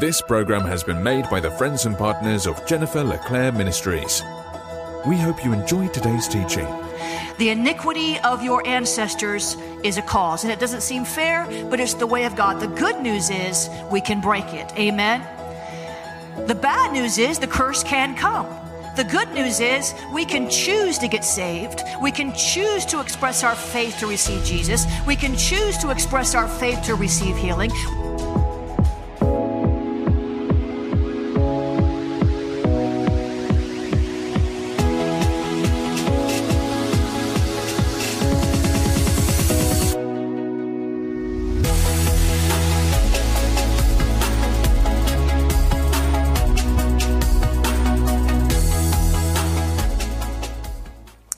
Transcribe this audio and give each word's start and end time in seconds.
This 0.00 0.20
program 0.20 0.62
has 0.62 0.82
been 0.82 1.00
made 1.04 1.30
by 1.30 1.38
the 1.38 1.52
friends 1.52 1.86
and 1.86 1.96
partners 1.96 2.48
of 2.48 2.66
Jennifer 2.66 3.04
LeClaire 3.04 3.52
Ministries. 3.52 4.24
We 5.06 5.16
hope 5.16 5.44
you 5.44 5.52
enjoyed 5.52 5.94
today's 5.94 6.26
teaching. 6.26 6.66
The 7.38 7.50
iniquity 7.50 8.18
of 8.24 8.42
your 8.42 8.66
ancestors 8.66 9.56
is 9.84 9.96
a 9.96 10.02
cause, 10.02 10.42
and 10.42 10.52
it 10.52 10.58
doesn't 10.58 10.80
seem 10.80 11.04
fair, 11.04 11.46
but 11.70 11.78
it's 11.78 11.94
the 11.94 12.08
way 12.08 12.24
of 12.24 12.34
God. 12.34 12.58
The 12.58 12.66
good 12.66 13.00
news 13.02 13.30
is 13.30 13.70
we 13.88 14.00
can 14.00 14.20
break 14.20 14.52
it. 14.52 14.72
Amen. 14.76 15.22
The 16.48 16.56
bad 16.56 16.92
news 16.92 17.16
is 17.16 17.38
the 17.38 17.46
curse 17.46 17.84
can 17.84 18.16
come. 18.16 18.48
The 18.96 19.04
good 19.04 19.32
news 19.32 19.60
is 19.60 19.94
we 20.12 20.24
can 20.24 20.50
choose 20.50 20.98
to 20.98 21.06
get 21.06 21.24
saved. 21.24 21.82
We 22.02 22.10
can 22.10 22.34
choose 22.34 22.84
to 22.86 22.98
express 22.98 23.44
our 23.44 23.54
faith 23.54 24.00
to 24.00 24.08
receive 24.08 24.44
Jesus. 24.44 24.86
We 25.06 25.14
can 25.14 25.36
choose 25.36 25.78
to 25.78 25.90
express 25.90 26.34
our 26.34 26.48
faith 26.48 26.82
to 26.86 26.96
receive 26.96 27.36
healing. 27.36 27.70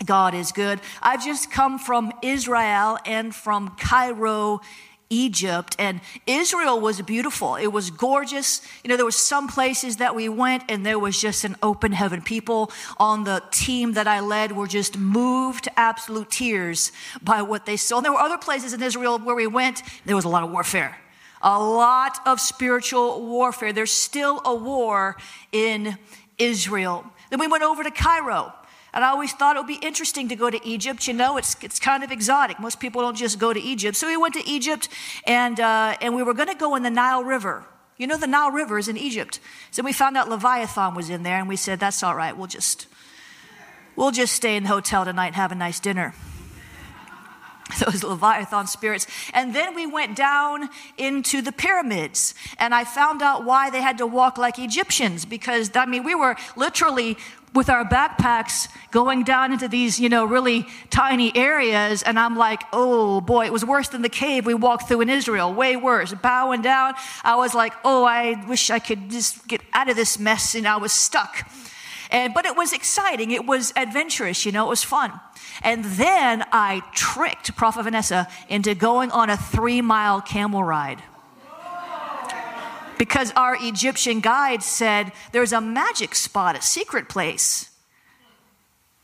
God 0.07 0.35
is 0.35 0.53
good. 0.53 0.81
I've 1.03 1.25
just 1.25 1.51
come 1.51 1.79
from 1.79 2.13
Israel 2.23 2.99
and 3.05 3.35
from 3.35 3.77
Cairo, 3.79 4.61
Egypt, 5.09 5.77
and 5.79 6.01
Israel 6.27 6.81
was 6.81 7.01
beautiful. 7.03 7.55
It 7.57 7.69
was 7.69 7.91
gorgeous. 7.91 8.61
You 8.83 8.89
know, 8.89 8.97
there 8.97 9.05
were 9.05 9.13
some 9.13 9.47
places 9.47 9.99
that 9.99 10.15
we 10.17 10.29
went 10.29 10.65
and 10.69 10.85
there 10.85 10.99
was 10.99 11.21
just 11.21 11.45
an 11.45 11.57
open 11.63 11.93
heaven. 11.93 12.23
People 12.23 12.73
on 12.99 13.25
the 13.25 13.43
team 13.51 13.93
that 13.93 14.09
I 14.09 14.21
led 14.21 14.53
were 14.53 14.67
just 14.67 14.99
moved 14.99 15.65
to 15.65 15.79
absolute 15.79 16.31
tears 16.31 16.91
by 17.23 17.43
what 17.43 17.67
they 17.67 17.77
saw. 17.77 17.99
And 17.99 18.05
there 18.05 18.13
were 18.13 18.19
other 18.19 18.39
places 18.39 18.73
in 18.73 18.83
Israel 18.83 19.19
where 19.19 19.37
we 19.37 19.47
went, 19.47 19.83
there 20.05 20.17
was 20.17 20.25
a 20.25 20.29
lot 20.29 20.43
of 20.43 20.51
warfare. 20.51 20.99
A 21.43 21.61
lot 21.61 22.19
of 22.27 22.41
spiritual 22.41 23.25
warfare. 23.27 23.73
There's 23.73 23.93
still 23.93 24.41
a 24.45 24.55
war 24.55 25.17
in 25.53 25.99
Israel. 26.39 27.05
Then 27.31 27.39
we 27.39 27.47
went 27.47 27.63
over 27.63 27.85
to 27.85 27.91
Cairo. 27.91 28.53
And 28.97 29.05
I 29.05 29.11
always 29.11 29.35
thought 29.35 29.57
it 29.57 29.59
would 29.59 29.67
be 29.69 29.87
interesting 29.87 30.27
to 30.29 30.37
go 30.37 30.49
to 30.49 30.59
Egypt. 30.67 31.07
You 31.07 31.13
know, 31.13 31.37
it's, 31.37 31.55
it's 31.63 31.79
kind 31.79 32.03
of 32.03 32.11
exotic. 32.11 32.59
Most 32.59 32.81
people 32.81 33.03
don't 33.03 33.15
just 33.15 33.39
go 33.39 33.53
to 33.53 33.61
Egypt. 33.61 33.95
So 33.95 34.07
we 34.07 34.17
went 34.17 34.33
to 34.33 34.49
Egypt 34.49 34.89
and, 35.27 35.61
uh, 35.61 35.99
and 36.01 36.17
we 36.17 36.23
were 36.23 36.33
going 36.33 36.49
to 36.49 36.55
go 36.55 36.77
in 36.77 36.83
the 36.83 36.89
Nile 36.89 37.23
River. 37.23 37.67
You 37.99 38.07
know, 38.07 38.17
the 38.17 38.27
Nile 38.27 38.51
River 38.51 38.79
is 38.79 38.89
in 38.89 38.97
Egypt. 38.97 39.39
So 39.71 39.83
we 39.83 39.93
found 39.93 40.17
out 40.17 40.31
Leviathan 40.31 40.95
was 40.95 41.11
in 41.11 41.25
there 41.25 41.39
and 41.39 41.47
we 41.47 41.57
said, 41.57 41.79
that's 41.79 42.03
all 42.03 42.15
right. 42.15 42.35
We'll 42.35 42.47
just, 42.47 42.87
we'll 43.97 44.13
just 44.13 44.33
stay 44.33 44.57
in 44.57 44.63
the 44.63 44.71
hotel 44.71 45.05
tonight 45.05 45.27
and 45.27 45.37
have 45.37 45.53
a 45.53 45.57
nice 45.57 45.79
dinner 45.79 46.15
those 47.85 48.05
Leviathan 48.05 48.67
spirits. 48.67 49.07
And 49.35 49.55
then 49.55 49.75
we 49.75 49.87
went 49.87 50.17
down 50.17 50.69
into 50.97 51.43
the 51.43 51.53
pyramids 51.53 52.35
and 52.59 52.75
I 52.75 52.85
found 52.85 53.23
out 53.23 53.45
why 53.45 53.71
they 53.71 53.83
had 53.83 53.99
to 53.99 54.07
walk 54.07 54.39
like 54.39 54.59
Egyptians 54.59 55.25
because, 55.25 55.71
I 55.75 55.87
mean, 55.87 56.05
we 56.05 56.15
were 56.15 56.37
literally 56.57 57.17
with 57.57 57.71
our 57.71 57.85
backpacks 57.85 58.69
going 58.91 59.25
down 59.25 59.53
into 59.53 59.67
these, 59.67 59.99
you 59.99 60.09
know, 60.09 60.25
really 60.25 60.67
tiny 60.91 61.35
areas. 61.37 62.03
And 62.03 62.19
I'm 62.19 62.37
like, 62.37 62.63
oh 62.73 63.21
boy, 63.21 63.47
it 63.47 63.53
was 63.53 63.65
worse 63.65 63.89
than 63.89 64.03
the 64.03 64.09
cave 64.09 64.47
we 64.47 64.55
walked 64.55 64.87
through 64.87 65.01
in 65.01 65.09
Israel, 65.09 65.53
way 65.53 65.77
worse. 65.77 66.13
Bowing 66.13 66.63
down, 66.63 66.95
I 67.25 67.37
was 67.37 67.55
like, 67.55 67.73
oh, 67.85 68.05
I 68.05 68.45
wish 68.47 68.71
I 68.71 68.79
could 68.79 69.11
just 69.11 69.49
get 69.49 69.63
out 69.73 69.89
of 69.89 69.97
this 69.97 70.19
mess. 70.19 70.55
And 70.55 70.69
I 70.69 70.77
was 70.77 70.93
stuck. 70.93 71.51
And, 72.11 72.35
but 72.35 72.45
it 72.45 72.57
was 72.57 72.73
exciting. 72.73 73.33
It 73.33 73.47
was 73.47 73.73
adventurous, 73.75 74.47
you 74.47 74.53
know, 74.53 74.67
it 74.67 74.69
was 74.69 74.85
fun. 74.85 75.13
And 75.63 75.85
then 75.85 76.45
I 76.53 76.83
tricked 76.93 77.57
Prophet 77.57 77.85
Vanessa 77.85 78.29
into 78.49 78.75
going 78.75 79.11
on 79.11 79.31
a 79.31 79.37
three 79.37 79.81
mile 79.81 80.21
camel 80.21 80.63
ride 80.63 81.03
because 82.99 83.33
our 83.37 83.57
Egyptian 83.61 84.21
guide 84.21 84.63
said 84.63 85.13
there's 85.33 85.53
a 85.53 85.61
magic 85.61 86.15
spot, 86.15 86.57
a 86.57 86.63
secret 86.63 87.09
place. 87.09 87.71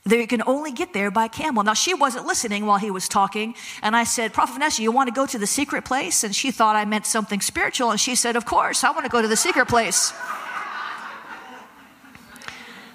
That 0.04 0.19
you 0.19 0.26
can 0.26 0.42
only 0.47 0.72
get 0.72 0.92
there 0.92 1.12
by 1.12 1.28
camel. 1.28 1.62
Now, 1.62 1.75
she 1.75 1.94
wasn't 1.94 2.26
listening 2.26 2.66
while 2.66 2.78
he 2.78 2.91
was 2.91 3.08
talking. 3.08 3.54
And 3.82 3.94
I 3.94 4.03
said, 4.03 4.32
Prophet 4.32 4.54
Vanessa, 4.54 4.82
you 4.82 4.91
want 4.91 5.08
to 5.08 5.14
go 5.14 5.26
to 5.26 5.38
the 5.38 5.47
secret 5.47 5.84
place? 5.84 6.25
And 6.25 6.34
she 6.34 6.50
thought 6.50 6.75
I 6.75 6.84
meant 6.84 7.06
something 7.06 7.41
spiritual. 7.41 7.92
And 7.92 8.00
she 8.00 8.16
said, 8.16 8.34
Of 8.34 8.44
course, 8.44 8.82
I 8.82 8.91
want 8.91 9.04
to 9.04 9.10
go 9.10 9.22
to 9.22 9.28
the 9.28 9.36
secret 9.36 9.69
place. 9.69 10.12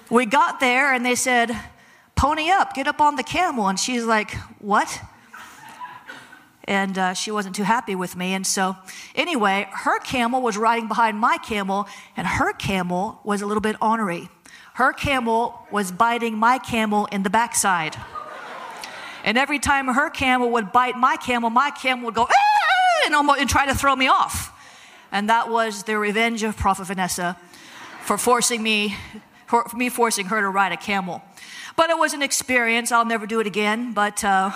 we 0.10 0.26
got 0.26 0.60
there 0.60 0.94
and 0.94 1.06
they 1.06 1.16
said, 1.16 1.58
Pony 2.16 2.50
up, 2.50 2.74
get 2.74 2.90
up 2.90 3.00
on 3.00 3.16
the 3.16 3.24
camel. 3.24 3.70
And 3.70 3.80
she's 3.80 4.04
like, 4.04 4.36
What? 4.60 5.02
And 6.68 6.98
uh, 6.98 7.14
she 7.14 7.32
wasn't 7.32 7.56
too 7.56 7.64
happy 7.64 7.96
with 7.96 8.16
me. 8.16 8.34
And 8.34 8.46
so, 8.46 8.76
anyway, 9.16 9.68
her 9.72 10.00
camel 10.00 10.42
was 10.42 10.58
riding 10.58 10.88
behind 10.88 11.18
my 11.18 11.38
camel, 11.38 11.88
and 12.16 12.28
her 12.28 12.54
camel 12.54 13.22
was 13.24 13.42
a 13.42 13.46
little 13.46 13.62
bit 13.62 13.78
ornery. 13.82 14.30
Her 14.74 14.94
camel 14.94 15.66
was 15.72 15.92
biting 15.92 16.38
my 16.38 16.60
camel 16.60 17.08
in 17.12 17.24
the 17.24 17.30
backside. 17.30 17.96
And 19.24 19.38
every 19.38 19.60
time 19.60 19.88
her 19.88 20.10
camel 20.10 20.52
would 20.52 20.72
bite 20.72 20.96
my 20.96 21.16
camel, 21.16 21.50
my 21.50 21.72
camel 21.72 22.06
would 22.06 22.16
go, 22.16 22.28
ah! 22.30 23.06
and, 23.06 23.16
almost, 23.16 23.40
and 23.40 23.50
try 23.50 23.66
to 23.66 23.74
throw 23.74 23.96
me 23.96 24.08
off. 24.08 24.54
And 25.12 25.30
that 25.30 25.50
was 25.50 25.84
the 25.84 25.98
revenge 25.98 26.44
of 26.44 26.58
Prophet 26.58 26.86
Vanessa 26.86 27.38
for 28.04 28.18
forcing 28.18 28.62
me, 28.62 28.96
for 29.48 29.66
me 29.76 29.90
forcing 29.90 30.28
her 30.28 30.42
to 30.42 30.50
ride 30.50 30.74
a 30.74 30.78
camel. 30.78 31.22
But 31.76 31.90
it 31.90 31.98
was 31.98 32.14
an 32.14 32.22
experience. 32.22 32.92
I'll 32.92 33.06
never 33.06 33.26
do 33.26 33.40
it 33.40 33.48
again. 33.48 33.94
But 33.94 34.24
uh, 34.24 34.52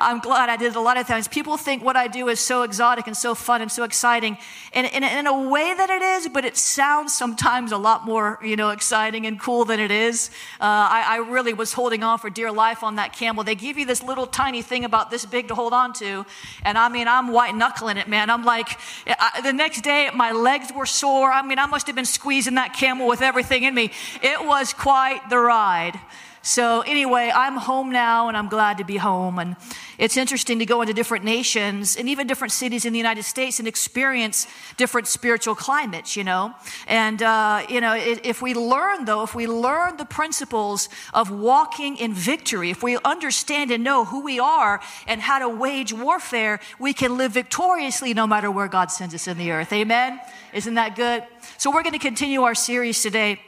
I'm 0.00 0.18
glad 0.18 0.48
I 0.48 0.56
did 0.56 0.68
it 0.68 0.76
a 0.76 0.80
lot 0.80 0.96
of 0.96 1.06
times. 1.06 1.28
People 1.28 1.58
think 1.58 1.84
what 1.84 1.94
I 1.94 2.08
do 2.08 2.28
is 2.28 2.40
so 2.40 2.62
exotic 2.62 3.06
and 3.06 3.14
so 3.14 3.34
fun 3.34 3.60
and 3.60 3.70
so 3.70 3.84
exciting, 3.84 4.38
and 4.72 4.86
in, 4.86 5.26
a 5.26 5.48
way 5.48 5.74
that 5.74 5.90
it 5.90 6.00
is, 6.00 6.28
but 6.28 6.46
it 6.46 6.56
sounds 6.56 7.14
sometimes 7.14 7.70
a 7.70 7.76
lot 7.76 8.06
more, 8.06 8.38
you 8.42 8.56
know, 8.56 8.70
exciting 8.70 9.26
and 9.26 9.38
cool 9.38 9.66
than 9.66 9.78
it 9.78 9.90
is. 9.90 10.30
Uh, 10.58 10.64
I, 10.64 11.04
I 11.06 11.16
really 11.16 11.52
was 11.52 11.74
holding 11.74 12.02
on 12.02 12.18
for 12.18 12.30
dear 12.30 12.50
life 12.50 12.82
on 12.82 12.96
that 12.96 13.12
camel. 13.12 13.44
They 13.44 13.54
give 13.54 13.76
you 13.76 13.84
this 13.84 14.02
little 14.02 14.26
tiny 14.26 14.62
thing 14.62 14.86
about 14.86 15.10
this 15.10 15.26
big 15.26 15.48
to 15.48 15.54
hold 15.54 15.74
on 15.74 15.92
to, 15.94 16.24
and 16.64 16.78
I 16.78 16.88
mean, 16.88 17.06
I'm 17.06 17.28
white 17.28 17.54
knuckling 17.54 17.98
it, 17.98 18.08
man. 18.08 18.30
I'm 18.30 18.44
like, 18.44 18.78
I, 19.06 19.42
the 19.42 19.52
next 19.52 19.82
day, 19.82 20.08
my 20.14 20.32
legs 20.32 20.72
were 20.74 20.86
sore. 20.86 21.30
I 21.30 21.42
mean, 21.42 21.58
I 21.58 21.66
must 21.66 21.86
have 21.88 21.96
been 21.96 22.06
squeezing 22.06 22.54
that 22.54 22.72
camel 22.72 23.06
with 23.06 23.20
everything 23.20 23.64
in 23.64 23.74
me. 23.74 23.90
It 24.22 24.46
was 24.46 24.72
quite 24.72 25.28
the 25.28 25.38
ride. 25.38 26.00
So, 26.42 26.80
anyway, 26.80 27.30
I'm 27.34 27.56
home 27.58 27.92
now 27.92 28.28
and 28.28 28.36
I'm 28.36 28.48
glad 28.48 28.78
to 28.78 28.84
be 28.84 28.96
home. 28.96 29.38
And 29.38 29.56
it's 29.98 30.16
interesting 30.16 30.58
to 30.60 30.66
go 30.66 30.80
into 30.80 30.94
different 30.94 31.22
nations 31.22 31.96
and 31.96 32.08
even 32.08 32.26
different 32.26 32.52
cities 32.52 32.86
in 32.86 32.94
the 32.94 32.98
United 32.98 33.24
States 33.24 33.58
and 33.58 33.68
experience 33.68 34.46
different 34.78 35.06
spiritual 35.06 35.54
climates, 35.54 36.16
you 36.16 36.24
know. 36.24 36.54
And, 36.88 37.22
uh, 37.22 37.66
you 37.68 37.82
know, 37.82 37.94
if 37.94 38.40
we 38.40 38.54
learn, 38.54 39.04
though, 39.04 39.22
if 39.22 39.34
we 39.34 39.46
learn 39.46 39.98
the 39.98 40.06
principles 40.06 40.88
of 41.12 41.30
walking 41.30 41.98
in 41.98 42.14
victory, 42.14 42.70
if 42.70 42.82
we 42.82 42.96
understand 43.04 43.70
and 43.70 43.84
know 43.84 44.06
who 44.06 44.22
we 44.22 44.40
are 44.40 44.80
and 45.06 45.20
how 45.20 45.40
to 45.40 45.48
wage 45.48 45.92
warfare, 45.92 46.58
we 46.78 46.94
can 46.94 47.18
live 47.18 47.32
victoriously 47.32 48.14
no 48.14 48.26
matter 48.26 48.50
where 48.50 48.68
God 48.68 48.90
sends 48.90 49.14
us 49.14 49.28
in 49.28 49.36
the 49.36 49.50
earth. 49.50 49.74
Amen? 49.74 50.18
Isn't 50.54 50.74
that 50.74 50.96
good? 50.96 51.22
So, 51.58 51.70
we're 51.70 51.82
going 51.82 51.92
to 51.92 51.98
continue 51.98 52.44
our 52.44 52.54
series 52.54 53.02
today 53.02 53.40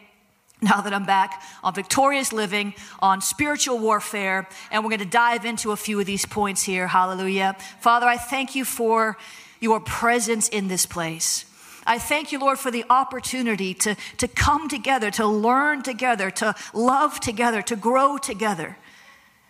now 0.63 0.81
that 0.81 0.95
I'm 0.95 1.05
back 1.05 1.43
on 1.63 1.75
victorious 1.75 2.33
living, 2.33 2.75
on 3.01 3.21
spiritual 3.21 3.79
warfare, 3.79 4.49
and 4.71 4.83
we're 4.83 4.91
going 4.91 5.01
to 5.01 5.05
dive 5.05 5.45
into 5.45 5.73
a 5.73 5.77
few 5.77 5.99
of 6.01 6.07
these 6.07 6.25
points 6.25 6.63
here. 6.63 6.87
Hallelujah. 6.87 7.57
Father, 7.81 8.07
I 8.07 8.17
thank 8.17 8.55
you 8.55 8.65
for 8.65 9.19
your 9.61 9.81
presence 9.81 10.49
in 10.49 10.69
this 10.69 10.87
place. 10.87 11.45
I 11.85 11.99
thank 11.99 12.31
you, 12.31 12.39
Lord, 12.39 12.59
for 12.59 12.71
the 12.71 12.85
opportunity 12.89 13.75
to, 13.75 13.97
to 14.19 14.29
come 14.29 14.69
together, 14.69 15.11
to 15.13 15.27
learn 15.27 15.83
together, 15.83 16.31
to 16.31 16.55
love 16.73 17.19
together, 17.19 17.61
to 17.63 17.77
grow 17.77 18.19
together, 18.19 18.77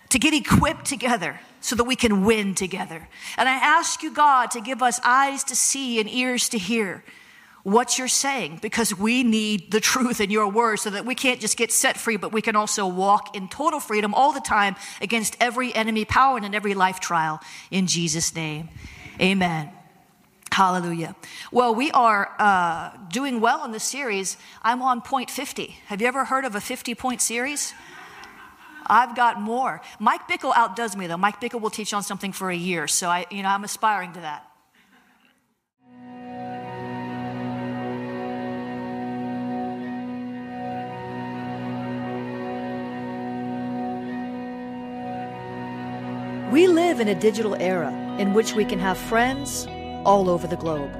to 0.08 0.18
get 0.18 0.32
equipped 0.32 0.86
together 0.86 1.40
so 1.60 1.76
that 1.76 1.84
we 1.84 1.94
can 1.94 2.24
win 2.24 2.54
together. 2.54 3.06
And 3.36 3.48
I 3.48 3.54
ask 3.54 4.02
you, 4.02 4.12
God, 4.12 4.50
to 4.52 4.60
give 4.60 4.82
us 4.82 4.98
eyes 5.04 5.44
to 5.44 5.56
see 5.56 6.00
and 6.00 6.08
ears 6.08 6.48
to 6.50 6.58
hear 6.58 7.04
what 7.62 7.98
you're 7.98 8.08
saying 8.08 8.58
because 8.60 8.96
we 8.96 9.22
need 9.22 9.70
the 9.70 9.80
truth 9.80 10.20
in 10.20 10.30
your 10.30 10.48
word 10.48 10.78
so 10.78 10.90
that 10.90 11.06
we 11.06 11.14
can't 11.14 11.40
just 11.40 11.56
get 11.56 11.70
set 11.70 11.96
free, 11.96 12.16
but 12.16 12.32
we 12.32 12.42
can 12.42 12.56
also 12.56 12.86
walk 12.86 13.36
in 13.36 13.48
total 13.48 13.80
freedom 13.80 14.14
all 14.14 14.32
the 14.32 14.40
time 14.40 14.76
against 15.00 15.36
every 15.40 15.74
enemy 15.74 16.04
power 16.04 16.36
and 16.36 16.46
in 16.46 16.54
every 16.54 16.74
life 16.74 17.00
trial 17.00 17.40
in 17.70 17.86
Jesus' 17.86 18.34
name. 18.34 18.68
Amen. 19.20 19.70
Hallelujah. 20.50 21.16
Well, 21.50 21.74
we 21.74 21.90
are 21.92 22.34
uh, 22.38 22.90
doing 23.08 23.40
well 23.40 23.64
in 23.64 23.72
this 23.72 23.84
series. 23.84 24.36
I'm 24.62 24.82
on 24.82 25.00
point 25.00 25.30
50. 25.30 25.78
Have 25.86 26.02
you 26.02 26.08
ever 26.08 26.26
heard 26.26 26.44
of 26.44 26.54
a 26.54 26.60
50 26.60 26.94
point 26.94 27.22
series? 27.22 27.72
I've 28.86 29.16
got 29.16 29.40
more. 29.40 29.80
Mike 29.98 30.28
Bickle 30.28 30.52
outdoes 30.54 30.96
me 30.96 31.06
though. 31.06 31.16
Mike 31.16 31.40
Bickle 31.40 31.60
will 31.60 31.70
teach 31.70 31.94
on 31.94 32.02
something 32.02 32.32
for 32.32 32.50
a 32.50 32.56
year, 32.56 32.86
so 32.88 33.08
I, 33.08 33.24
you 33.30 33.42
know, 33.42 33.48
I'm 33.48 33.64
aspiring 33.64 34.12
to 34.14 34.20
that. 34.20 34.51
We 46.52 46.66
live 46.66 47.00
in 47.00 47.08
a 47.08 47.14
digital 47.14 47.54
era 47.54 47.90
in 48.18 48.34
which 48.34 48.52
we 48.52 48.66
can 48.66 48.78
have 48.78 48.98
friends 48.98 49.66
all 50.04 50.28
over 50.28 50.46
the 50.46 50.58
globe. 50.58 50.90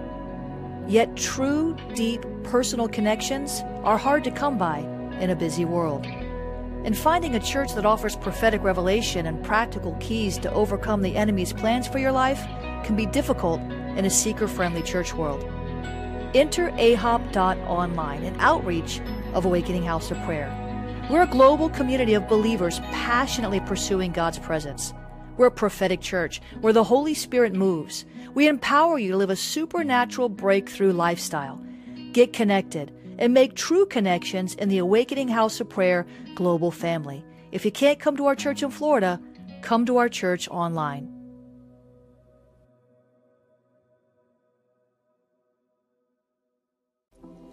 Yet 0.88 1.14
true, 1.14 1.76
deep, 1.94 2.25
personal 2.43 2.88
connections 2.88 3.60
are 3.84 3.99
hard 3.99 4.25
to 4.25 4.31
come 4.31 4.56
by 4.56 4.78
in 5.20 5.28
a 5.28 5.37
busy 5.37 5.66
world. 5.66 6.06
And 6.87 6.96
finding 6.96 7.34
a 7.34 7.38
church 7.38 7.75
that 7.75 7.84
offers 7.84 8.16
prophetic 8.16 8.62
revelation 8.62 9.26
and 9.26 9.44
practical 9.44 9.94
keys 10.00 10.38
to 10.38 10.50
overcome 10.54 11.02
the 11.02 11.16
enemy's 11.16 11.52
plans 11.52 11.87
for 11.87 11.99
your 11.99 12.12
life 12.12 12.40
can 12.82 12.96
be 12.96 13.04
difficult 13.04 13.60
in 13.60 14.06
a 14.06 14.10
seeker 14.10 14.49
friendly 14.49 14.82
church 14.82 15.12
world. 15.12 15.44
Enter 16.34 16.70
ahop.online, 16.70 18.25
an 18.25 18.40
outreach 18.40 19.02
of 19.34 19.44
Awakening 19.44 19.84
House 19.84 20.10
of 20.10 20.16
Prayer. 20.22 20.49
We're 21.10 21.25
a 21.25 21.26
global 21.26 21.69
community 21.69 22.14
of 22.14 22.26
believers 22.26 22.81
passionately 22.90 23.60
pursuing 23.60 24.12
God's 24.12 24.38
presence. 24.38 24.94
We're 25.42 25.48
a 25.48 25.50
prophetic 25.50 26.00
church 26.00 26.40
where 26.60 26.72
the 26.72 26.84
Holy 26.84 27.14
Spirit 27.14 27.52
moves. 27.52 28.04
We 28.32 28.46
empower 28.46 28.96
you 28.96 29.10
to 29.10 29.16
live 29.16 29.28
a 29.28 29.34
supernatural 29.34 30.28
breakthrough 30.28 30.92
lifestyle. 30.92 31.60
Get 32.12 32.32
connected 32.32 32.92
and 33.18 33.34
make 33.34 33.56
true 33.56 33.84
connections 33.86 34.54
in 34.54 34.68
the 34.68 34.78
Awakening 34.78 35.26
House 35.26 35.60
of 35.60 35.68
Prayer 35.68 36.06
global 36.36 36.70
family. 36.70 37.24
If 37.50 37.64
you 37.64 37.72
can't 37.72 37.98
come 37.98 38.16
to 38.18 38.26
our 38.26 38.36
church 38.36 38.62
in 38.62 38.70
Florida, 38.70 39.20
come 39.62 39.84
to 39.86 39.96
our 39.96 40.08
church 40.08 40.48
online. 40.48 41.12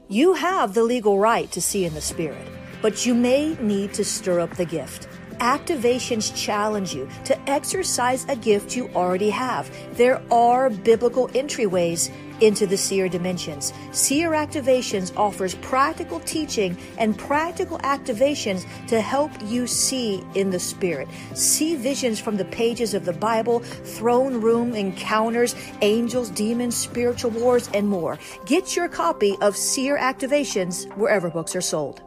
You 0.08 0.36
have 0.36 0.76
the 0.76 0.84
legal 0.84 1.18
right 1.18 1.52
to 1.54 1.60
see 1.60 1.86
in 1.86 1.96
the 1.96 2.02
Spirit, 2.02 2.48
but 2.84 3.08
you 3.08 3.16
may 3.16 3.56
need 3.60 3.96
to 3.96 4.06
stir 4.06 4.42
up 4.42 4.58
the 4.58 4.66
gift. 4.66 5.08
Activations 5.40 6.36
challenge 6.36 6.94
you 6.94 7.08
to 7.24 7.50
exercise 7.50 8.26
a 8.28 8.36
gift 8.36 8.76
you 8.76 8.90
already 8.90 9.30
have. 9.30 9.70
There 9.96 10.22
are 10.32 10.70
biblical 10.70 11.30
entryways 11.30 12.12
into 12.42 12.68
the 12.68 12.78
seer 12.78 13.10
dimensions. 13.10 13.74
Seer 13.92 14.32
Activations 14.32 15.16
offers 15.18 15.56
practical 15.56 16.20
teaching 16.22 16.78
and 16.98 17.18
practical 17.18 17.78
activations 17.80 18.66
to 18.88 19.02
help 19.02 19.32
you 19.44 19.68
see 19.68 20.24
in 20.36 20.50
the 20.50 20.60
Spirit. 20.60 21.08
See 21.34 21.76
visions 21.76 22.20
from 22.20 22.38
the 22.38 22.46
pages 22.46 22.94
of 22.94 23.06
the 23.06 23.14
Bible, 23.14 23.60
throne 23.60 24.42
room 24.42 24.74
encounters, 24.74 25.56
angels, 25.82 26.30
demons, 26.30 26.76
spiritual 26.76 27.32
wars, 27.32 27.70
and 27.74 27.88
more. 27.88 28.20
Get 28.46 28.76
your 28.76 28.88
copy 28.88 29.38
of 29.42 29.56
Seer 29.56 29.98
Activations 29.98 30.86
wherever 30.98 31.30
books 31.30 31.56
are 31.56 31.62
sold 31.62 32.02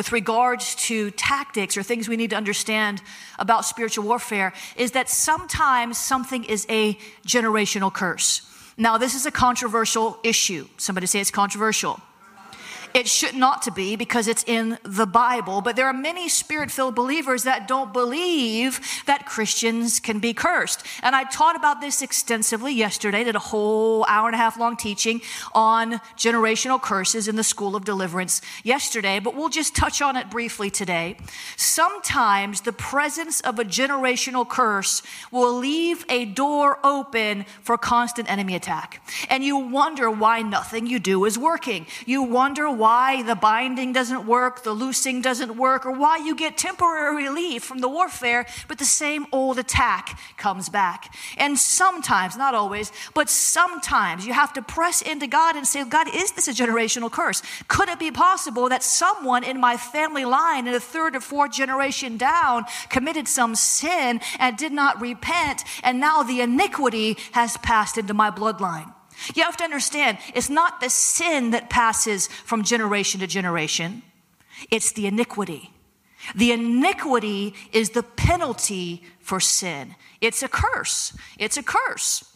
with 0.00 0.12
regards 0.12 0.74
to 0.76 1.10
tactics 1.10 1.76
or 1.76 1.82
things 1.82 2.08
we 2.08 2.16
need 2.16 2.30
to 2.30 2.36
understand 2.36 3.02
about 3.38 3.66
spiritual 3.66 4.02
warfare 4.02 4.50
is 4.74 4.92
that 4.92 5.10
sometimes 5.10 5.98
something 5.98 6.42
is 6.44 6.66
a 6.70 6.94
generational 7.26 7.92
curse. 7.92 8.40
Now, 8.78 8.96
this 8.96 9.14
is 9.14 9.26
a 9.26 9.30
controversial 9.30 10.18
issue. 10.22 10.66
Somebody 10.78 11.06
say 11.06 11.20
it's 11.20 11.30
controversial. 11.30 12.00
It 12.92 13.08
should 13.08 13.34
not 13.34 13.62
to 13.62 13.70
be 13.70 13.96
because 13.96 14.26
it's 14.26 14.44
in 14.44 14.76
the 14.82 15.06
Bible, 15.06 15.60
but 15.60 15.76
there 15.76 15.86
are 15.86 15.92
many 15.92 16.28
spirit-filled 16.28 16.94
believers 16.94 17.44
that 17.44 17.68
don't 17.68 17.92
believe 17.92 18.80
that 19.06 19.26
Christians 19.26 20.00
can 20.00 20.18
be 20.18 20.34
cursed. 20.34 20.84
And 21.02 21.14
I 21.14 21.24
taught 21.24 21.56
about 21.56 21.80
this 21.80 22.02
extensively 22.02 22.72
yesterday, 22.72 23.22
did 23.22 23.36
a 23.36 23.38
whole 23.38 24.04
hour 24.06 24.26
and 24.26 24.34
a 24.34 24.38
half 24.38 24.58
long 24.58 24.76
teaching 24.76 25.20
on 25.54 26.00
generational 26.16 26.82
curses 26.82 27.28
in 27.28 27.36
the 27.36 27.44
School 27.44 27.76
of 27.76 27.84
Deliverance 27.84 28.42
yesterday, 28.64 29.20
but 29.20 29.36
we'll 29.36 29.48
just 29.48 29.76
touch 29.76 30.02
on 30.02 30.16
it 30.16 30.30
briefly 30.30 30.70
today. 30.70 31.16
Sometimes 31.56 32.62
the 32.62 32.72
presence 32.72 33.40
of 33.42 33.58
a 33.58 33.64
generational 33.64 34.48
curse 34.48 35.02
will 35.30 35.54
leave 35.54 36.04
a 36.08 36.24
door 36.24 36.78
open 36.82 37.44
for 37.62 37.78
constant 37.78 38.30
enemy 38.30 38.54
attack. 38.54 39.02
And 39.28 39.44
you 39.44 39.56
wonder 39.56 40.10
why 40.10 40.42
nothing 40.42 40.86
you 40.86 40.98
do 40.98 41.24
is 41.24 41.38
working. 41.38 41.86
You 42.04 42.22
wonder 42.22 42.70
why 42.80 43.22
the 43.22 43.34
binding 43.34 43.92
doesn't 43.92 44.26
work, 44.26 44.62
the 44.62 44.72
loosing 44.72 45.20
doesn't 45.20 45.54
work, 45.56 45.84
or 45.84 45.92
why 45.92 46.16
you 46.16 46.34
get 46.34 46.56
temporary 46.56 47.26
relief 47.26 47.62
from 47.62 47.78
the 47.78 47.88
warfare, 47.88 48.46
but 48.68 48.78
the 48.78 48.84
same 48.86 49.26
old 49.32 49.58
attack 49.58 50.18
comes 50.38 50.70
back. 50.70 51.14
And 51.36 51.58
sometimes, 51.58 52.38
not 52.38 52.54
always, 52.54 52.90
but 53.12 53.28
sometimes 53.28 54.26
you 54.26 54.32
have 54.32 54.54
to 54.54 54.62
press 54.62 55.02
into 55.02 55.26
God 55.26 55.56
and 55.56 55.66
say, 55.66 55.84
God, 55.84 56.08
is 56.14 56.32
this 56.32 56.48
a 56.48 56.52
generational 56.52 57.12
curse? 57.12 57.42
Could 57.68 57.90
it 57.90 57.98
be 57.98 58.10
possible 58.10 58.70
that 58.70 58.82
someone 58.82 59.44
in 59.44 59.60
my 59.60 59.76
family 59.76 60.24
line 60.24 60.66
in 60.66 60.72
a 60.74 60.80
third 60.80 61.14
or 61.14 61.20
fourth 61.20 61.52
generation 61.52 62.16
down 62.16 62.64
committed 62.88 63.28
some 63.28 63.54
sin 63.54 64.20
and 64.38 64.56
did 64.56 64.72
not 64.72 65.00
repent, 65.02 65.64
and 65.82 66.00
now 66.00 66.22
the 66.22 66.40
iniquity 66.40 67.18
has 67.32 67.58
passed 67.58 67.98
into 67.98 68.14
my 68.14 68.30
bloodline? 68.30 68.94
You 69.34 69.44
have 69.44 69.56
to 69.58 69.64
understand, 69.64 70.18
it's 70.34 70.50
not 70.50 70.80
the 70.80 70.90
sin 70.90 71.50
that 71.50 71.70
passes 71.70 72.28
from 72.28 72.64
generation 72.64 73.20
to 73.20 73.26
generation, 73.26 74.02
it's 74.70 74.92
the 74.92 75.06
iniquity. 75.06 75.70
The 76.34 76.52
iniquity 76.52 77.54
is 77.72 77.90
the 77.90 78.02
penalty 78.02 79.02
for 79.20 79.40
sin. 79.40 79.94
It's 80.20 80.42
a 80.42 80.48
curse. 80.48 81.16
It's 81.38 81.56
a 81.56 81.62
curse. 81.62 82.29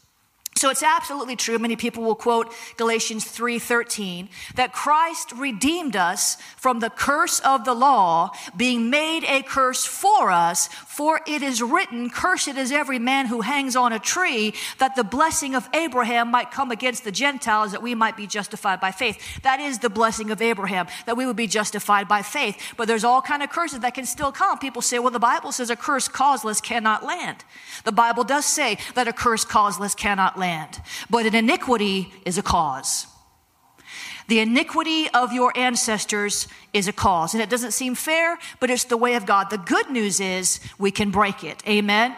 So 0.65 0.71
it's 0.71 0.83
absolutely 0.83 1.37
true. 1.37 1.59
Many 1.59 1.77
people 1.77 2.05
will 2.05 2.15
quote 2.15 2.51
Galatians 2.79 3.27
3:13 3.27 4.31
that 4.55 4.73
Christ 4.73 5.31
redeemed 5.33 5.95
us 5.95 6.39
from 6.57 6.81
the 6.81 6.89
curse 6.89 7.39
of 7.41 7.67
the 7.67 7.75
law, 7.75 8.31
being 8.57 8.89
made 8.89 9.25
a 9.25 9.43
curse 9.43 9.85
for 9.85 10.31
us, 10.31 10.69
for 10.69 11.21
it 11.27 11.43
is 11.43 11.61
written, 11.61 12.09
cursed 12.09 12.57
is 12.57 12.73
every 12.73 12.99
man 12.99 13.27
who 13.27 13.43
hangs 13.43 13.77
on 13.77 13.93
a 13.93 13.99
tree, 13.99 14.55
that 14.79 14.97
the 14.97 15.05
blessing 15.05 15.55
of 15.55 15.69
Abraham 15.75 16.31
might 16.31 16.51
come 16.51 16.71
against 16.71 17.05
the 17.05 17.13
Gentiles 17.13 17.73
that 17.73 17.83
we 17.83 17.95
might 17.95 18.17
be 18.17 18.27
justified 18.27 18.81
by 18.81 18.91
faith. 18.91 19.43
That 19.43 19.61
is 19.61 19.81
the 19.81 19.91
blessing 19.91 20.31
of 20.31 20.41
Abraham, 20.41 20.87
that 21.05 21.19
we 21.19 21.27
would 21.27 21.37
be 21.37 21.47
justified 21.47 22.09
by 22.09 22.23
faith. 22.23 22.57
But 22.79 22.89
there's 22.89 23.05
all 23.05 23.21
kind 23.21 23.43
of 23.43 23.51
curses 23.51 23.81
that 23.81 23.93
can 23.93 24.07
still 24.07 24.33
come. 24.33 24.59
People 24.59 24.81
say, 24.81 24.99
well, 24.99 25.11
the 25.11 25.19
Bible 25.19 25.53
says 25.53 25.69
a 25.69 25.77
curse 25.77 26.09
causeless 26.09 26.63
cannot 26.63 27.05
land. 27.05 27.45
The 27.85 27.93
Bible 27.93 28.25
does 28.25 28.47
say 28.47 28.79
that 28.95 29.07
a 29.07 29.13
curse 29.13 29.45
causeless 29.45 29.95
cannot 29.95 30.39
land 30.39 30.54
land, 30.55 30.81
but 31.11 31.27
an 31.27 31.35
iniquity 31.35 32.13
is 32.25 32.39
a 32.39 32.43
cause. 32.43 33.07
The 34.27 34.41
iniquity 34.41 35.11
of 35.11 35.33
your 35.33 35.53
ancestors 35.57 36.49
is 36.73 36.89
a 36.89 36.93
cause. 36.93 37.35
And 37.35 37.43
it 37.43 37.51
doesn't 37.51 37.73
seem 37.73 37.95
fair, 37.95 38.39
but 38.59 38.71
it's 38.71 38.85
the 38.85 38.97
way 38.97 39.15
of 39.15 39.27
God. 39.27 39.51
The 39.51 39.59
good 39.59 39.91
news 39.91 40.19
is 40.19 40.61
we 40.79 40.91
can 40.91 41.11
break 41.11 41.45
it. 41.45 41.63
Amen. 41.69 42.17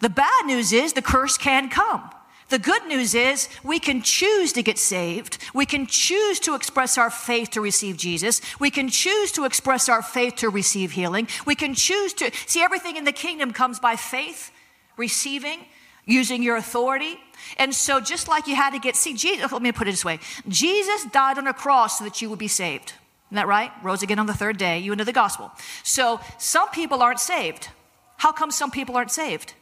The 0.00 0.08
bad 0.08 0.46
news 0.46 0.72
is 0.72 0.92
the 0.94 1.02
curse 1.02 1.36
can 1.36 1.68
come. 1.68 2.08
The 2.48 2.58
good 2.58 2.86
news 2.86 3.14
is 3.14 3.48
we 3.62 3.78
can 3.78 4.00
choose 4.00 4.54
to 4.54 4.62
get 4.62 4.78
saved. 4.78 5.36
We 5.52 5.66
can 5.66 5.86
choose 5.86 6.40
to 6.40 6.54
express 6.54 6.96
our 6.96 7.10
faith 7.10 7.50
to 7.50 7.60
receive 7.60 7.98
Jesus. 7.98 8.40
We 8.58 8.70
can 8.70 8.88
choose 8.88 9.32
to 9.32 9.44
express 9.44 9.88
our 9.90 10.00
faith 10.00 10.36
to 10.36 10.48
receive 10.48 10.92
healing. 10.92 11.28
We 11.44 11.54
can 11.54 11.74
choose 11.74 12.14
to 12.14 12.30
see 12.46 12.62
everything 12.62 12.96
in 12.96 13.04
the 13.04 13.12
kingdom 13.12 13.52
comes 13.52 13.78
by 13.78 13.96
faith, 13.96 14.50
receiving, 14.96 15.66
using 16.08 16.42
your 16.42 16.56
authority. 16.56 17.20
And 17.58 17.72
so, 17.72 18.00
just 18.00 18.26
like 18.26 18.48
you 18.48 18.56
had 18.56 18.70
to 18.70 18.80
get, 18.80 18.96
see, 18.96 19.14
Jesus, 19.14 19.52
let 19.52 19.62
me 19.62 19.70
put 19.70 19.86
it 19.86 19.92
this 19.92 20.04
way 20.04 20.18
Jesus 20.48 21.04
died 21.12 21.38
on 21.38 21.46
a 21.46 21.54
cross 21.54 21.98
so 21.98 22.04
that 22.04 22.20
you 22.20 22.28
would 22.30 22.38
be 22.38 22.48
saved. 22.48 22.94
Isn't 23.28 23.36
that 23.36 23.46
right? 23.46 23.70
Rose 23.82 24.02
again 24.02 24.18
on 24.18 24.26
the 24.26 24.34
third 24.34 24.56
day, 24.56 24.80
you 24.80 24.90
into 24.90 25.04
the 25.04 25.12
gospel. 25.12 25.52
So, 25.84 26.18
some 26.38 26.68
people 26.70 27.02
aren't 27.02 27.20
saved. 27.20 27.68
How 28.16 28.32
come 28.32 28.50
some 28.50 28.72
people 28.72 28.96
aren't 28.96 29.12
saved? 29.12 29.54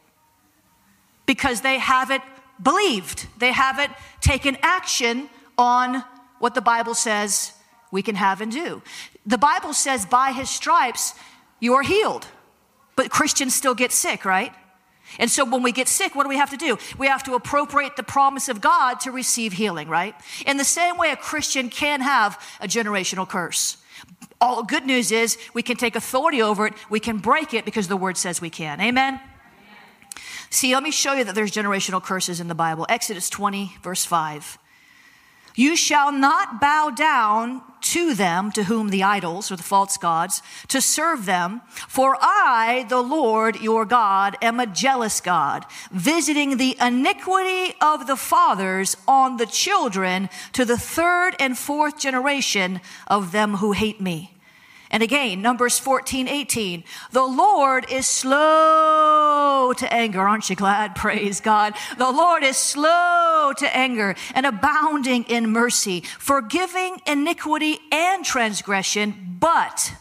Because 1.26 1.60
they 1.60 1.78
haven't 1.78 2.22
believed, 2.62 3.26
they 3.38 3.52
haven't 3.52 3.92
taken 4.20 4.56
action 4.62 5.28
on 5.58 6.04
what 6.38 6.54
the 6.54 6.62
Bible 6.62 6.94
says 6.94 7.52
we 7.90 8.02
can 8.02 8.14
have 8.14 8.40
and 8.40 8.50
do. 8.50 8.82
The 9.26 9.38
Bible 9.38 9.74
says, 9.74 10.06
by 10.06 10.32
his 10.32 10.48
stripes, 10.48 11.14
you 11.60 11.74
are 11.74 11.82
healed. 11.82 12.26
But 12.94 13.10
Christians 13.10 13.54
still 13.54 13.74
get 13.74 13.92
sick, 13.92 14.24
right? 14.24 14.52
And 15.18 15.30
so 15.30 15.44
when 15.44 15.62
we 15.62 15.72
get 15.72 15.88
sick, 15.88 16.14
what 16.14 16.24
do 16.24 16.28
we 16.28 16.36
have 16.36 16.50
to 16.50 16.56
do? 16.56 16.78
We 16.98 17.06
have 17.06 17.22
to 17.24 17.34
appropriate 17.34 17.96
the 17.96 18.02
promise 18.02 18.48
of 18.48 18.60
God 18.60 19.00
to 19.00 19.10
receive 19.10 19.52
healing, 19.52 19.88
right? 19.88 20.14
In 20.46 20.56
the 20.56 20.64
same 20.64 20.98
way, 20.98 21.10
a 21.10 21.16
Christian 21.16 21.70
can 21.70 22.00
have 22.00 22.40
a 22.60 22.66
generational 22.66 23.28
curse. 23.28 23.78
All 24.40 24.62
good 24.62 24.84
news 24.84 25.12
is 25.12 25.38
we 25.54 25.62
can 25.62 25.76
take 25.76 25.96
authority 25.96 26.42
over 26.42 26.66
it, 26.66 26.74
we 26.90 27.00
can 27.00 27.18
break 27.18 27.54
it 27.54 27.64
because 27.64 27.88
the 27.88 27.96
word 27.96 28.16
says 28.16 28.40
we 28.40 28.50
can. 28.50 28.80
Amen? 28.80 29.20
See, 30.50 30.74
let 30.74 30.82
me 30.82 30.90
show 30.90 31.14
you 31.14 31.24
that 31.24 31.34
there's 31.34 31.52
generational 31.52 32.02
curses 32.02 32.40
in 32.40 32.48
the 32.48 32.54
Bible. 32.54 32.86
Exodus 32.88 33.30
20, 33.30 33.76
verse 33.82 34.04
5. 34.04 34.58
You 35.54 35.74
shall 35.74 36.12
not 36.12 36.60
bow 36.60 36.90
down 36.90 37.62
to 37.92 38.14
them, 38.14 38.50
to 38.52 38.64
whom 38.64 38.88
the 38.88 39.02
idols 39.02 39.50
or 39.50 39.56
the 39.56 39.62
false 39.62 39.96
gods, 39.96 40.42
to 40.68 40.80
serve 40.80 41.26
them. 41.26 41.60
For 41.88 42.16
I, 42.20 42.86
the 42.88 43.02
Lord 43.02 43.60
your 43.60 43.84
God, 43.84 44.36
am 44.42 44.60
a 44.60 44.66
jealous 44.66 45.20
God, 45.20 45.64
visiting 45.90 46.56
the 46.56 46.76
iniquity 46.80 47.74
of 47.80 48.06
the 48.06 48.16
fathers 48.16 48.96
on 49.06 49.36
the 49.36 49.46
children 49.46 50.28
to 50.52 50.64
the 50.64 50.78
third 50.78 51.36
and 51.38 51.56
fourth 51.56 51.98
generation 51.98 52.80
of 53.06 53.32
them 53.32 53.54
who 53.54 53.72
hate 53.72 54.00
me 54.00 54.35
And 54.96 55.02
again, 55.02 55.42
Numbers 55.42 55.78
14, 55.78 56.26
18. 56.26 56.82
The 57.12 57.22
Lord 57.22 57.84
is 57.90 58.06
slow 58.06 59.74
to 59.76 59.92
anger. 59.92 60.22
Aren't 60.22 60.48
you 60.48 60.56
glad? 60.56 60.94
Praise 60.96 61.42
God. 61.42 61.74
The 61.98 62.10
Lord 62.10 62.42
is 62.42 62.56
slow 62.56 63.52
to 63.58 63.76
anger 63.76 64.14
and 64.34 64.46
abounding 64.46 65.24
in 65.24 65.50
mercy, 65.50 66.00
forgiving 66.00 67.02
iniquity 67.06 67.78
and 67.92 68.24
transgression, 68.24 69.36
but 69.38 69.92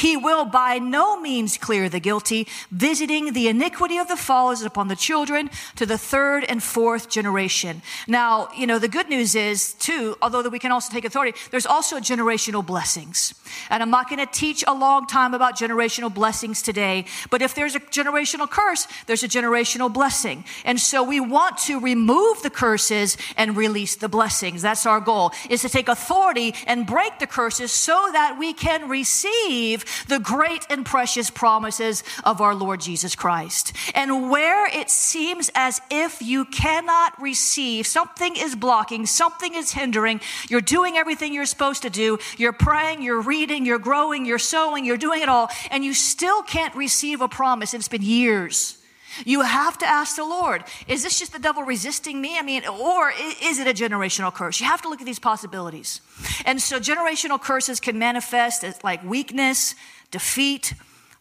he 0.00 0.16
will 0.16 0.44
by 0.44 0.78
no 0.78 1.20
means 1.20 1.58
clear 1.58 1.88
the 1.88 2.00
guilty, 2.00 2.48
visiting 2.70 3.32
the 3.32 3.48
iniquity 3.48 3.98
of 3.98 4.08
the 4.08 4.16
fathers 4.16 4.62
upon 4.62 4.88
the 4.88 4.96
children 4.96 5.50
to 5.76 5.84
the 5.84 5.98
third 5.98 6.44
and 6.44 6.62
fourth 6.62 7.10
generation. 7.10 7.82
Now, 8.08 8.48
you 8.56 8.66
know, 8.66 8.78
the 8.78 8.88
good 8.88 9.08
news 9.08 9.34
is, 9.34 9.74
too, 9.74 10.16
although 10.22 10.42
that 10.42 10.50
we 10.50 10.58
can 10.58 10.72
also 10.72 10.90
take 10.92 11.04
authority, 11.04 11.38
there's 11.50 11.66
also 11.66 11.98
generational 11.98 12.64
blessings. 12.64 13.34
And 13.68 13.82
I'm 13.82 13.90
not 13.90 14.08
going 14.08 14.24
to 14.26 14.32
teach 14.32 14.64
a 14.66 14.72
long 14.72 15.06
time 15.06 15.34
about 15.34 15.58
generational 15.58 16.12
blessings 16.12 16.62
today, 16.62 17.04
but 17.30 17.42
if 17.42 17.54
there's 17.54 17.74
a 17.74 17.80
generational 17.80 18.48
curse, 18.48 18.86
there's 19.06 19.22
a 19.22 19.28
generational 19.28 19.92
blessing. 19.92 20.44
And 20.64 20.80
so 20.80 21.02
we 21.02 21.20
want 21.20 21.58
to 21.68 21.78
remove 21.78 22.42
the 22.42 22.50
curses 22.50 23.16
and 23.36 23.56
release 23.56 23.96
the 23.96 24.08
blessings. 24.08 24.62
That's 24.62 24.86
our 24.86 25.00
goal, 25.00 25.32
is 25.50 25.60
to 25.62 25.68
take 25.68 25.88
authority 25.88 26.54
and 26.66 26.86
break 26.86 27.18
the 27.18 27.26
curses 27.26 27.70
so 27.70 28.08
that 28.12 28.38
we 28.38 28.54
can 28.54 28.88
receive 28.88 29.84
the 30.08 30.18
great 30.18 30.66
and 30.70 30.84
precious 30.84 31.30
promises 31.30 32.02
of 32.24 32.40
our 32.40 32.54
Lord 32.54 32.80
Jesus 32.80 33.14
Christ. 33.14 33.72
And 33.94 34.30
where 34.30 34.66
it 34.66 34.90
seems 34.90 35.50
as 35.54 35.80
if 35.90 36.22
you 36.22 36.44
cannot 36.44 37.20
receive, 37.20 37.86
something 37.86 38.36
is 38.36 38.54
blocking, 38.54 39.06
something 39.06 39.54
is 39.54 39.72
hindering, 39.72 40.20
you're 40.48 40.60
doing 40.60 40.96
everything 40.96 41.34
you're 41.34 41.46
supposed 41.46 41.82
to 41.82 41.90
do, 41.90 42.18
you're 42.36 42.52
praying, 42.52 43.02
you're 43.02 43.20
reading, 43.20 43.66
you're 43.66 43.78
growing, 43.78 44.26
you're 44.26 44.38
sowing, 44.38 44.84
you're 44.84 44.96
doing 44.96 45.22
it 45.22 45.28
all, 45.28 45.48
and 45.70 45.84
you 45.84 45.94
still 45.94 46.42
can't 46.42 46.74
receive 46.74 47.20
a 47.20 47.28
promise. 47.28 47.74
It's 47.74 47.88
been 47.88 48.02
years. 48.02 48.79
You 49.24 49.42
have 49.42 49.78
to 49.78 49.86
ask 49.86 50.16
the 50.16 50.24
Lord, 50.24 50.64
is 50.86 51.02
this 51.02 51.18
just 51.18 51.32
the 51.32 51.38
devil 51.38 51.62
resisting 51.62 52.20
me? 52.20 52.38
I 52.38 52.42
mean, 52.42 52.66
or 52.66 53.12
is 53.42 53.58
it 53.58 53.66
a 53.66 53.74
generational 53.74 54.32
curse? 54.32 54.60
You 54.60 54.66
have 54.66 54.82
to 54.82 54.88
look 54.88 55.00
at 55.00 55.06
these 55.06 55.18
possibilities. 55.18 56.00
And 56.44 56.60
so 56.60 56.78
generational 56.78 57.40
curses 57.40 57.80
can 57.80 57.98
manifest 57.98 58.64
as 58.64 58.82
like 58.84 59.02
weakness, 59.04 59.74
defeat, 60.10 60.74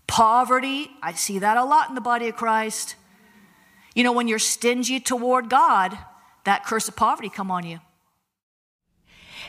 poverty. 0.07 0.91
I 1.01 1.13
see 1.13 1.39
that 1.39 1.57
a 1.57 1.63
lot 1.63 1.89
in 1.89 1.95
the 1.95 2.01
body 2.01 2.27
of 2.27 2.35
Christ. 2.35 2.95
You 3.95 4.03
know, 4.03 4.11
when 4.11 4.27
you're 4.27 4.39
stingy 4.39 4.99
toward 4.99 5.49
God, 5.49 5.97
that 6.45 6.65
curse 6.65 6.87
of 6.87 6.95
poverty 6.95 7.29
come 7.29 7.51
on 7.51 7.65
you. 7.65 7.79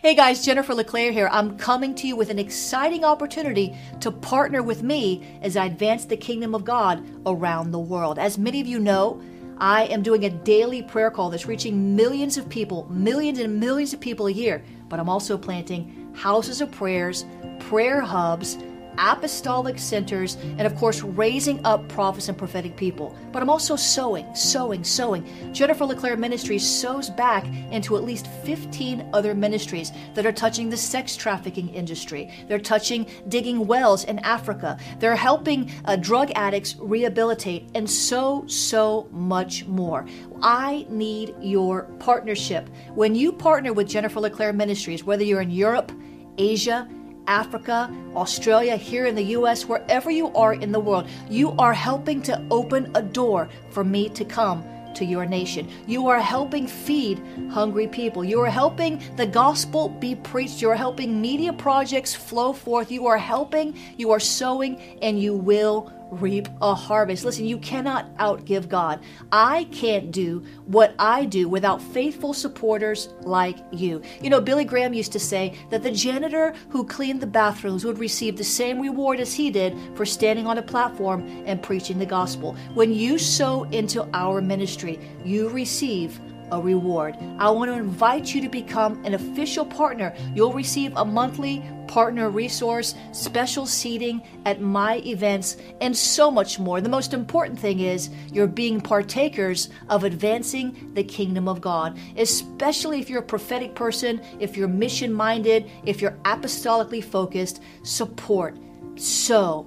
Hey 0.03 0.15
guys, 0.15 0.43
Jennifer 0.43 0.73
LeClaire 0.73 1.13
here. 1.13 1.29
I'm 1.31 1.59
coming 1.59 1.95
to 1.97 2.07
you 2.07 2.17
with 2.17 2.31
an 2.31 2.39
exciting 2.39 3.05
opportunity 3.05 3.77
to 4.01 4.11
partner 4.11 4.63
with 4.63 4.83
me 4.83 5.39
as 5.43 5.59
I 5.59 5.67
advance 5.67 6.07
the 6.07 6.17
kingdom 6.17 6.55
of 6.55 6.65
God 6.65 7.07
around 7.27 7.71
the 7.71 7.81
world. 7.81 8.19
As 8.19 8.39
many 8.39 8.63
of 8.63 8.67
you 8.67 8.81
know, 8.81 9.21
I 9.59 9.85
am 9.89 10.03
doing 10.03 10.25
a 10.25 10.31
daily 10.31 10.83
prayer 10.83 11.11
call 11.11 11.29
that's 11.29 11.45
reaching 11.45 11.95
millions 11.95 12.39
of 12.39 12.49
people, 12.49 12.89
millions 12.89 13.41
and 13.41 13.61
millions 13.61 13.93
of 13.93 14.01
people 14.01 14.29
a 14.29 14.33
year. 14.33 14.65
But 14.89 15.01
I'm 15.01 15.11
also 15.11 15.37
planting 15.37 16.15
houses 16.15 16.63
of 16.63 16.71
prayers, 16.71 17.27
prayer 17.59 18.01
hubs, 18.01 18.57
apostolic 18.99 19.79
centers, 19.79 20.37
and 20.59 20.63
of 20.63 20.77
course, 20.77 21.03
raising 21.03 21.65
up 21.65 21.89
prophets 21.89 22.29
and 22.29 22.37
prophetic 22.37 22.77
people. 22.77 23.17
But 23.33 23.43
I'm 23.43 23.51
also 23.51 23.77
sowing, 23.77 24.35
sowing, 24.35 24.85
sowing. 24.85 25.53
Jennifer 25.53 25.85
LeClaire 25.85 26.17
Ministries 26.17 26.67
sows 26.67 27.11
back 27.11 27.47
into 27.71 27.97
at 27.97 28.05
least 28.05 28.27
15 28.45 29.09
other 29.13 29.35
ministries 29.35 29.93
that 30.15 30.27
are 30.27 30.33
touching 30.33 30.71
the 30.71 30.77
sex 30.77 31.17
trafficking 31.17 31.69
industry. 31.71 32.31
They're 32.49 32.59
touching 32.59 33.07
digging 33.29 33.67
wells 33.67 34.05
in 34.05 34.19
Africa. 34.21 34.79
They're 34.99 35.17
helping 35.17 35.71
uh, 35.85 35.97
drug 35.97 36.31
addicts 36.35 36.77
rehabilitate, 36.79 37.71
and 37.75 37.89
so, 37.89 38.45
so 38.47 39.09
much 39.11 39.67
more. 39.67 40.07
I 40.43 40.87
need 40.89 41.35
your 41.41 41.85
partnership. 41.99 42.69
When 42.95 43.15
you 43.15 43.33
partner 43.33 43.73
with 43.73 43.89
Jennifer 43.89 44.21
LeClaire 44.21 44.53
Ministries, 44.53 45.05
whether 45.05 45.25
you're 45.25 45.43
in 45.43 45.51
Europe, 45.51 45.93
Asia, 46.39 46.89
Africa, 47.31 47.89
Australia, 48.17 48.77
here 48.77 49.07
in 49.07 49.15
the 49.15 49.23
US, 49.39 49.65
wherever 49.65 50.11
you 50.11 50.35
are 50.35 50.55
in 50.55 50.73
the 50.73 50.81
world, 50.81 51.07
you 51.29 51.53
are 51.61 51.73
helping 51.73 52.21
to 52.23 52.43
open 52.51 52.91
a 52.97 53.03
door 53.03 53.49
for 53.71 53.85
me 53.85 54.09
to 54.09 54.25
come 54.25 54.65
to 54.95 55.05
your 55.05 55.25
nation. 55.25 55.69
You 55.87 56.09
are 56.09 56.19
helping 56.19 56.67
feed 56.67 57.23
hungry 57.49 57.87
people. 57.87 58.25
You 58.25 58.41
are 58.41 58.51
helping 58.51 59.01
the 59.15 59.27
gospel 59.27 59.89
be 59.89 60.17
preached. 60.17 60.61
You 60.61 60.71
are 60.71 60.75
helping 60.75 61.21
media 61.21 61.53
projects 61.53 62.17
flow 62.17 62.53
forth. 62.53 62.91
You 62.91 63.07
are 63.07 63.19
helping, 63.19 63.79
you 63.97 64.11
are 64.11 64.19
sowing, 64.19 64.81
and 65.01 65.23
you 65.23 65.37
will 65.37 65.93
reap 66.11 66.49
a 66.61 66.75
harvest. 66.75 67.25
Listen, 67.25 67.47
you 67.47 67.59
cannot 67.59 68.15
outgive 68.17 68.69
God. 68.69 69.01
I 69.33 69.65
can't 69.65 70.11
do 70.11 70.45
what 70.67 70.95
I 70.99 71.25
do 71.25 71.49
without 71.49 71.81
faithful 71.81 72.35
supporters 72.35 73.09
like 73.23 73.59
you. 73.73 74.03
You 74.21 74.31
know, 74.31 74.41
Billy 74.41 74.65
Graham 74.65 74.93
used 74.93 75.13
to 75.13 75.21
say 75.21 75.57
that 75.71 75.83
the 75.83 75.91
janitor 75.91 76.55
who 76.69 76.85
cleaned 76.85 77.21
the 77.21 77.27
bathrooms 77.27 77.85
would 77.85 77.99
receive 77.99 78.37
the 78.37 78.45
same 78.45 78.81
reward 78.81 79.21
as 79.21 79.33
he 79.33 79.51
did 79.51 79.77
for 79.95 80.05
standing 80.05 80.47
on 80.47 80.59
a 80.59 80.63
platform 80.63 81.27
and 81.47 81.63
preaching 81.63 81.99
the 81.99 82.07
gospel. 82.07 82.57
When 82.75 82.93
you 82.93 83.19
sow 83.19 83.65
into 83.65 84.09
our 84.15 84.41
ministry, 84.41 84.99
you 85.25 85.49
receive 85.49 86.21
a 86.53 86.61
reward. 86.61 87.17
I 87.39 87.51
want 87.51 87.71
to 87.71 87.77
invite 87.77 88.35
you 88.35 88.41
to 88.43 88.49
become 88.49 89.05
an 89.05 89.15
official 89.15 89.65
partner. 89.65 90.15
You'll 90.35 90.53
receive 90.53 90.93
a 90.97 91.05
monthly 91.05 91.63
partner 91.91 92.31
resource, 92.31 92.95
special 93.11 93.67
seating 93.67 94.23
at 94.47 94.61
my 94.61 94.99
events, 94.99 95.57
and 95.81 95.97
so 95.97 96.31
much 96.31 96.59
more. 96.59 96.81
The 96.81 96.89
most 96.89 97.13
important 97.13 97.59
thing 97.59 97.81
is 97.81 98.11
you're 98.33 98.47
being 98.47 98.81
partakers 98.81 99.71
of 99.89 100.05
advancing 100.05 100.93
the 100.95 101.03
kingdom 101.03 101.49
of 101.49 101.61
God, 101.61 101.99
especially 102.17 103.01
if 103.01 103.11
you're 103.11 103.21
a 103.21 103.25
prophetic 103.25 103.75
person, 103.75 104.21
if 104.39 104.57
you're 104.57 104.69
mission 104.69 105.13
minded, 105.13 105.69
if 105.85 106.01
you're 106.01 106.19
apostolically 106.25 107.03
focused. 107.03 107.61
Support, 107.83 108.57
sow, 108.95 109.67